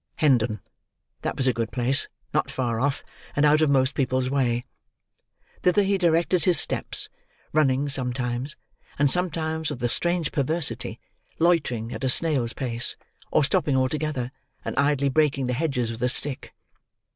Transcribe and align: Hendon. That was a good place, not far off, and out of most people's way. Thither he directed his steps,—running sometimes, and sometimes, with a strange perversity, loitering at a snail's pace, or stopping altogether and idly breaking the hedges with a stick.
Hendon. 0.17 0.61
That 1.21 1.37
was 1.37 1.45
a 1.45 1.53
good 1.53 1.71
place, 1.71 2.07
not 2.33 2.49
far 2.49 2.79
off, 2.79 3.03
and 3.35 3.45
out 3.45 3.61
of 3.61 3.69
most 3.69 3.93
people's 3.93 4.31
way. 4.31 4.65
Thither 5.61 5.83
he 5.83 5.99
directed 5.99 6.43
his 6.45 6.59
steps,—running 6.59 7.87
sometimes, 7.87 8.55
and 8.97 9.11
sometimes, 9.11 9.69
with 9.69 9.83
a 9.83 9.89
strange 9.89 10.31
perversity, 10.31 10.99
loitering 11.37 11.91
at 11.93 12.03
a 12.03 12.09
snail's 12.09 12.53
pace, 12.53 12.95
or 13.29 13.43
stopping 13.43 13.77
altogether 13.77 14.31
and 14.65 14.75
idly 14.75 15.07
breaking 15.09 15.45
the 15.45 15.53
hedges 15.53 15.91
with 15.91 16.01
a 16.01 16.09
stick. 16.09 16.51